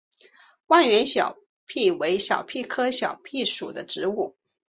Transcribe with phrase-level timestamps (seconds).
[0.65, 4.35] 万源小檗为小檗科小檗属的植物。